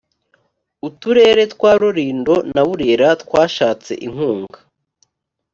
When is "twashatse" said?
3.23-3.91